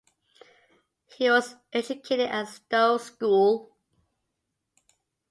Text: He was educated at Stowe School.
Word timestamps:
He 1.15 1.29
was 1.29 1.57
educated 1.75 2.27
at 2.31 2.47
Stowe 2.47 2.97
School. 2.97 3.77